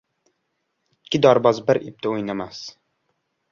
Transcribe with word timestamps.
•Ikki 1.09 1.21
dorboz 1.27 1.61
bir 1.69 1.81
ipda 1.93 2.11
o‘ynamas. 2.17 2.65